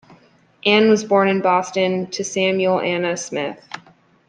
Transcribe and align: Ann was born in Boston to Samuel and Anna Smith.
Ann 0.65 0.89
was 0.89 1.03
born 1.03 1.29
in 1.29 1.41
Boston 1.41 2.07
to 2.07 2.23
Samuel 2.23 2.79
and 2.79 3.05
Anna 3.05 3.15
Smith. 3.15 3.63